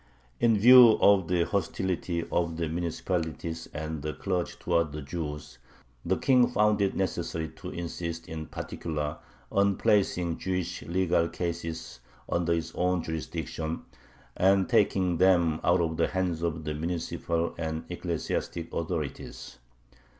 In 0.39 0.57
view 0.57 0.97
of 0.99 1.27
the 1.27 1.43
hostility 1.43 2.23
of 2.31 2.57
the 2.57 2.67
municipalities 2.67 3.67
and 3.71 4.01
the 4.01 4.13
clergy 4.15 4.53
towards 4.59 4.93
the 4.93 5.01
Jews, 5.03 5.59
the 6.03 6.17
King 6.17 6.47
found 6.47 6.81
it 6.81 6.95
necessary 6.95 7.49
to 7.57 7.69
insist 7.69 8.27
in 8.27 8.47
particular 8.47 9.19
on 9.51 9.75
placing 9.77 10.39
Jewish 10.39 10.81
legal 10.81 11.27
cases 11.29 11.99
under 12.27 12.51
his 12.53 12.71
own 12.73 13.03
jurisdiction, 13.03 13.83
and 14.35 14.67
taking 14.67 15.17
them 15.17 15.59
out 15.63 15.81
of 15.81 15.97
the 15.97 16.07
hands 16.07 16.41
of 16.41 16.63
the 16.63 16.73
municipal 16.73 17.53
and 17.59 17.85
ecclesiastic 17.87 18.73
authorities. 18.73 19.59